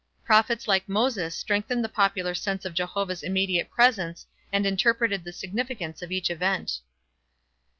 [0.25, 6.01] Prophets like Moses strengthened the popular sense of Jehovah's immediate presence and interpreted the significance
[6.01, 6.79] of each event.